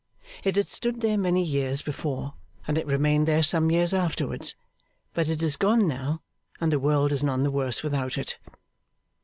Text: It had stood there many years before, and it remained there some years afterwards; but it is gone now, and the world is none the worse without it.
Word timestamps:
It 0.43 0.55
had 0.55 0.67
stood 0.67 1.01
there 1.01 1.15
many 1.15 1.43
years 1.43 1.83
before, 1.83 2.33
and 2.67 2.75
it 2.75 2.87
remained 2.87 3.27
there 3.27 3.43
some 3.43 3.69
years 3.69 3.93
afterwards; 3.93 4.55
but 5.13 5.29
it 5.29 5.43
is 5.43 5.55
gone 5.57 5.87
now, 5.87 6.23
and 6.59 6.71
the 6.71 6.79
world 6.79 7.11
is 7.11 7.23
none 7.23 7.43
the 7.43 7.51
worse 7.51 7.83
without 7.83 8.17
it. 8.17 8.39